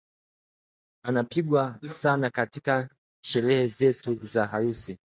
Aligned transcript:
Unapigwa 1.07 1.79
sana 1.89 2.29
katika 2.29 2.89
sherehe 3.25 3.67
zetu 3.67 4.25
za 4.25 4.47
harusi 4.47 4.99